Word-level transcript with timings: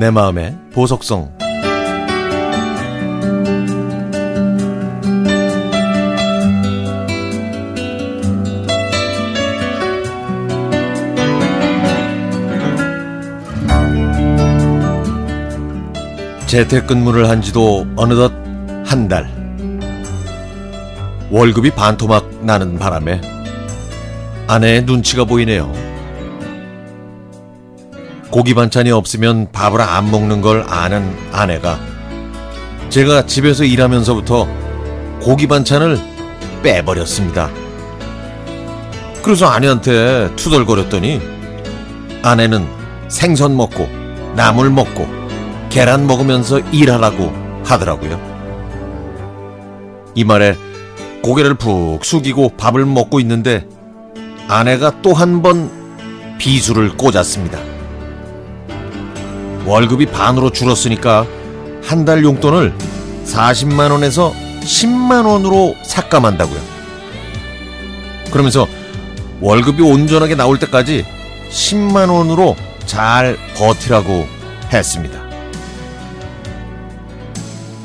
내 0.00 0.10
마음의 0.10 0.56
보석성 0.72 1.30
재택근무를 16.46 17.28
한 17.28 17.42
지도 17.42 17.86
어느덧 17.94 18.32
한 18.86 19.06
달. 19.06 19.28
월급이 21.30 21.72
반토막 21.72 22.42
나는 22.42 22.78
바람에 22.78 23.20
아내의 24.46 24.84
눈치가 24.84 25.26
보이네요. 25.26 25.89
고기 28.30 28.54
반찬이 28.54 28.90
없으면 28.92 29.50
밥을 29.52 29.80
안 29.80 30.10
먹는 30.10 30.40
걸 30.40 30.64
아는 30.68 31.16
아내가 31.32 31.78
제가 32.88 33.26
집에서 33.26 33.64
일하면서부터 33.64 34.48
고기 35.20 35.46
반찬을 35.46 35.98
빼버렸습니다. 36.62 37.50
그래서 39.22 39.46
아내한테 39.46 40.30
투덜거렸더니 40.36 41.20
아내는 42.22 42.66
생선 43.08 43.56
먹고 43.56 43.88
나물 44.36 44.70
먹고 44.70 45.08
계란 45.68 46.06
먹으면서 46.06 46.60
일하라고 46.72 47.32
하더라고요. 47.64 48.20
이 50.14 50.24
말에 50.24 50.56
고개를 51.22 51.54
푹 51.54 52.04
숙이고 52.04 52.50
밥을 52.56 52.86
먹고 52.86 53.20
있는데 53.20 53.66
아내가 54.48 55.02
또 55.02 55.12
한 55.12 55.42
번 55.42 55.70
비수를 56.38 56.96
꽂았습니다. 56.96 57.58
월급이 59.66 60.06
반으로 60.06 60.50
줄었으니까 60.50 61.26
한 61.82 62.04
달 62.04 62.22
용돈을 62.24 62.74
40만 63.24 63.90
원에서 63.90 64.32
10만 64.62 65.26
원으로 65.26 65.74
삭감한다고요. 65.82 66.60
그러면서 68.30 68.66
월급이 69.40 69.82
온전하게 69.82 70.34
나올 70.34 70.58
때까지 70.58 71.04
10만 71.50 72.10
원으로 72.12 72.56
잘 72.86 73.36
버티라고 73.56 74.26
했습니다. 74.72 75.18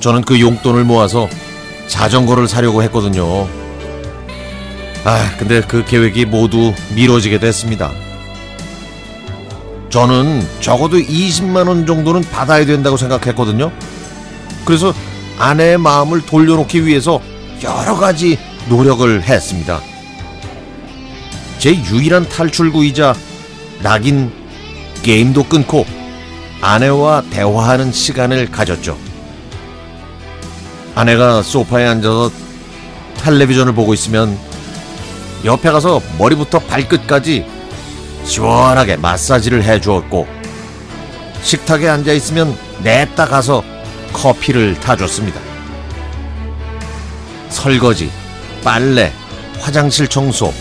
저는 0.00 0.22
그 0.22 0.40
용돈을 0.40 0.84
모아서 0.84 1.28
자전거를 1.88 2.46
사려고 2.48 2.82
했거든요. 2.82 3.46
아, 5.04 5.30
근데 5.38 5.60
그 5.60 5.84
계획이 5.84 6.26
모두 6.26 6.72
미뤄지게 6.94 7.38
됐습니다. 7.38 7.90
저는 9.94 10.44
적어도 10.58 10.96
20만 10.96 11.68
원 11.68 11.86
정도는 11.86 12.22
받아야 12.22 12.66
된다고 12.66 12.96
생각했거든요. 12.96 13.70
그래서 14.64 14.92
아내의 15.38 15.78
마음을 15.78 16.20
돌려놓기 16.20 16.84
위해서 16.84 17.20
여러 17.62 17.94
가지 17.94 18.36
노력을 18.68 19.22
했습니다. 19.22 19.80
제 21.60 21.76
유일한 21.76 22.28
탈출구이자 22.28 23.14
낙인 23.84 24.32
게임도 25.04 25.44
끊고 25.44 25.86
아내와 26.60 27.22
대화하는 27.30 27.92
시간을 27.92 28.50
가졌죠. 28.50 28.98
아내가 30.96 31.40
소파에 31.40 31.86
앉아서 31.86 32.32
텔레비전을 33.18 33.74
보고 33.74 33.94
있으면 33.94 34.36
옆에 35.44 35.70
가서 35.70 36.02
머리부터 36.18 36.58
발끝까지 36.58 37.46
시원하게 38.24 38.96
마사지를 38.96 39.62
해주었고 39.62 40.26
식탁에 41.42 41.88
앉아 41.88 42.12
있으면 42.12 42.56
냈다 42.82 43.26
가서 43.26 43.62
커피를 44.12 44.74
타줬습니다. 44.80 45.40
설거지, 47.50 48.10
빨래, 48.62 49.12
화장실 49.60 50.08
청소, 50.08 50.52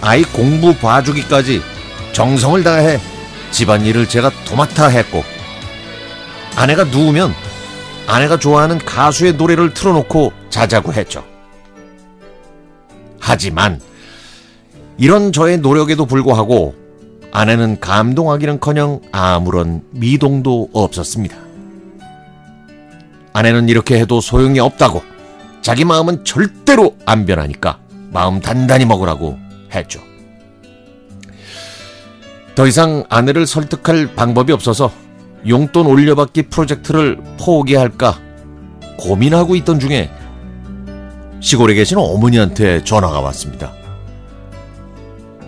아이 0.00 0.22
공부 0.22 0.74
봐주기까지 0.74 1.62
정성을 2.12 2.62
다해 2.62 2.98
집안일을 3.50 4.08
제가 4.08 4.30
도맡아 4.44 4.88
했고 4.88 5.22
아내가 6.56 6.84
누우면 6.84 7.34
아내가 8.06 8.38
좋아하는 8.38 8.78
가수의 8.78 9.34
노래를 9.34 9.74
틀어놓고 9.74 10.32
자자고 10.50 10.92
했죠. 10.92 11.24
하지만 13.18 13.80
이런 14.98 15.32
저의 15.32 15.58
노력에도 15.58 16.04
불구하고 16.06 16.83
아내는 17.34 17.80
감동하기는커녕 17.80 19.00
아무런 19.10 19.82
미동도 19.90 20.68
없었습니다. 20.72 21.36
아내는 23.32 23.68
이렇게 23.68 23.98
해도 23.98 24.20
소용이 24.20 24.60
없다고 24.60 25.02
자기 25.60 25.84
마음은 25.84 26.24
절대로 26.24 26.96
안 27.04 27.26
변하니까 27.26 27.80
마음 28.12 28.40
단단히 28.40 28.84
먹으라고 28.84 29.36
했죠. 29.74 30.00
더 32.54 32.68
이상 32.68 33.02
아내를 33.08 33.48
설득할 33.48 34.14
방법이 34.14 34.52
없어서 34.52 34.92
용돈 35.48 35.86
올려받기 35.86 36.42
프로젝트를 36.42 37.20
포기할까 37.40 38.16
고민하고 38.96 39.56
있던 39.56 39.80
중에 39.80 40.08
시골에 41.40 41.74
계신 41.74 41.98
어머니한테 41.98 42.84
전화가 42.84 43.18
왔습니다. 43.18 43.72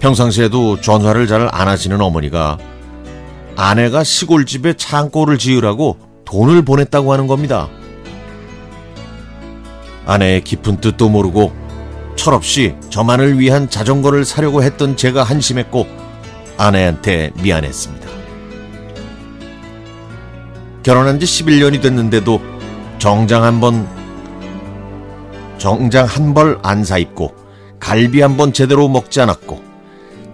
평상시에도 0.00 0.80
전화를 0.80 1.26
잘 1.26 1.48
안 1.52 1.68
하시는 1.68 2.00
어머니가 2.00 2.58
아내가 3.56 4.04
시골집에 4.04 4.74
창고를 4.74 5.38
지으라고 5.38 5.98
돈을 6.24 6.62
보냈다고 6.62 7.12
하는 7.12 7.26
겁니다. 7.26 7.68
아내의 10.06 10.42
깊은 10.42 10.80
뜻도 10.80 11.08
모르고 11.08 11.52
철없이 12.16 12.74
저만을 12.90 13.38
위한 13.38 13.68
자전거를 13.68 14.24
사려고 14.24 14.62
했던 14.62 14.96
제가 14.96 15.22
한심했고 15.22 15.86
아내한테 16.56 17.30
미안했습니다. 17.42 18.08
결혼한 20.82 21.20
지 21.20 21.26
11년이 21.26 21.82
됐는데도 21.82 22.40
정장 22.98 23.44
한 23.44 23.60
번, 23.60 23.86
정장 25.58 26.06
한 26.06 26.34
벌 26.34 26.58
안 26.62 26.84
사입고 26.84 27.34
갈비 27.80 28.20
한 28.20 28.36
번 28.36 28.52
제대로 28.52 28.88
먹지 28.88 29.20
않았고 29.20 29.67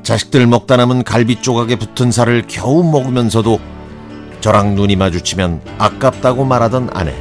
자식들 0.04 0.46
먹다 0.46 0.76
남은 0.76 1.02
갈비 1.02 1.40
조각에 1.40 1.76
붙은 1.76 2.12
살을 2.12 2.44
겨우 2.46 2.84
먹으면서도 2.84 3.58
저랑 4.42 4.74
눈이 4.74 4.96
마주치면 4.96 5.62
아깝다고 5.78 6.44
말하던 6.44 6.90
아내. 6.92 7.14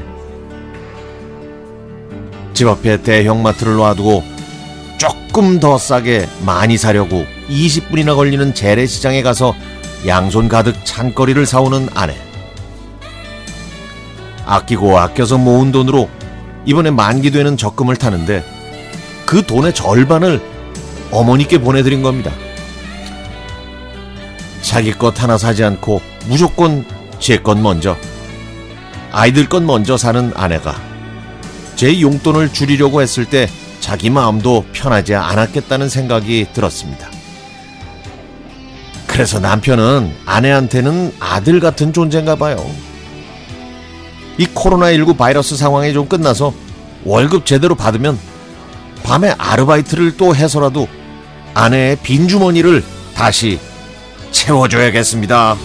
집 2.54 2.68
앞에 2.68 3.02
대형마트를 3.02 3.78
놔두고 3.78 4.22
조금 4.98 5.62
더 5.62 5.78
싸게 5.78 6.28
많이 6.46 6.78
사려고 6.78 7.26
20분이나 7.48 8.18
걸리는 8.18 8.54
재래시장에 8.54 9.22
가서 9.24 9.56
양손 10.06 10.50
가득 10.50 10.76
찬거리를 10.86 11.46
사오는 11.46 11.88
아내. 11.96 12.14
아끼고 14.46 15.00
아껴서 15.00 15.38
모은 15.38 15.72
돈으로 15.72 16.10
이번에 16.66 16.92
만기되는 16.92 17.56
적금을 17.56 17.96
타는데 17.96 18.44
그 19.26 19.46
돈의 19.46 19.74
절반을 19.74 20.42
어머니께 21.12 21.62
보내드린 21.62 22.04
겁니다. 22.04 22.30
자기 24.74 24.92
것 24.92 25.22
하나 25.22 25.38
사지 25.38 25.64
않고 25.64 26.02
무조건 26.26 26.84
제 27.20 27.38
것 27.38 27.60
먼저, 27.60 27.96
아이들 29.12 29.48
것 29.48 29.62
먼저 29.62 29.98
사는 29.98 30.34
아내가 30.36 30.82
제 31.76 32.02
용돈을 32.02 32.52
줄이려고 32.52 33.04
했을 33.04 33.24
때 33.26 33.48
자기 33.80 34.10
마음도 34.10 34.66
편하지 34.74 35.14
않았겠다는 35.14 35.90
생각이 35.90 36.48
들었습니다. 36.54 37.08
그래서 39.06 39.40
남편은 39.40 40.12
아내한테는 40.26 41.14
아들 41.20 41.60
같은 41.60 41.94
존재인가 41.94 42.36
봐요. 42.36 42.58
이 44.40 44.48
코로나19 44.48 45.16
바이러스 45.16 45.56
상황이 45.56 45.94
좀 45.94 46.08
끝나서 46.08 46.52
월급 47.06 47.46
제대로 47.46 47.76
받으면 47.76 48.18
밤에 49.04 49.36
아르바이트를 49.38 50.18
또 50.18 50.36
해서라도 50.36 50.88
아내의 51.54 51.98
빈 52.02 52.28
주머니를 52.28 52.84
다시 53.14 53.60
채워줘야겠습니다. 54.34 55.56